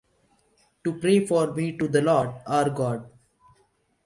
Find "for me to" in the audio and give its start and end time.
1.27-1.87